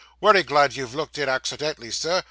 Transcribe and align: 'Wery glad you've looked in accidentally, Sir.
'Wery 0.19 0.41
glad 0.41 0.75
you've 0.75 0.95
looked 0.95 1.19
in 1.19 1.29
accidentally, 1.29 1.91
Sir. 1.91 2.19